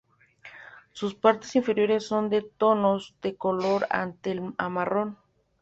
Sus 0.93 1.13
partes 1.13 1.55
inferiores 1.55 2.07
son 2.07 2.31
de 2.31 2.41
tonos 2.41 3.13
de 3.21 3.35
color 3.35 3.85
ante 3.91 4.41
a 4.57 4.67
marrón. 4.67 5.19